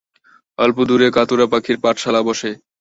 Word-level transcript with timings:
অল্প 0.59 0.77
দূরে 0.89 1.07
কাতোঁরা 1.11 1.45
পাখির 1.53 1.77
পাঠশালা 1.83 2.21
বসে। 2.27 2.51